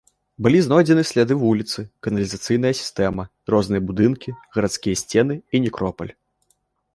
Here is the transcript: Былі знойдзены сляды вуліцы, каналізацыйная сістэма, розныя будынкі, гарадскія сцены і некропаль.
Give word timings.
Былі 0.45 0.59
знойдзены 0.67 1.01
сляды 1.09 1.33
вуліцы, 1.41 1.83
каналізацыйная 2.07 2.71
сістэма, 2.79 3.27
розныя 3.55 3.81
будынкі, 3.91 4.35
гарадскія 4.57 4.95
сцены 5.03 5.39
і 5.39 5.57
некропаль. 5.69 6.13